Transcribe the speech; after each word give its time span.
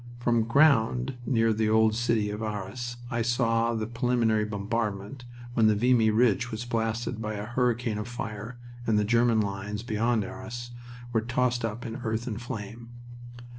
From 0.17 0.45
ground 0.45 1.13
near 1.27 1.53
the 1.53 1.69
old 1.69 1.93
city 1.93 2.31
of 2.31 2.41
Arras 2.41 2.97
I 3.11 3.21
saw 3.21 3.75
the 3.75 3.85
preliminary 3.85 4.45
bombardment 4.45 5.25
when 5.53 5.67
the 5.67 5.75
Vimy 5.75 6.09
Ridge 6.09 6.49
was 6.49 6.65
blasted 6.65 7.21
by 7.21 7.35
a 7.35 7.45
hurricane 7.45 7.99
of 7.99 8.07
fire 8.07 8.57
and 8.87 8.97
the 8.97 9.05
German 9.05 9.41
lines 9.41 9.83
beyond 9.83 10.23
Arras 10.25 10.71
were 11.13 11.21
tossed 11.21 11.63
up 11.63 11.85
in 11.85 11.97
earth 11.97 12.25
and 12.25 12.41
flame. 12.41 12.89